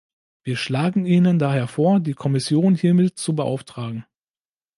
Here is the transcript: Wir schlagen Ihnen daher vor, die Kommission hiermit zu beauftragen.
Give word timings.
Wir 0.41 0.55
schlagen 0.57 1.05
Ihnen 1.05 1.37
daher 1.37 1.67
vor, 1.67 1.99
die 1.99 2.15
Kommission 2.15 2.73
hiermit 2.73 3.19
zu 3.19 3.35
beauftragen. 3.35 4.03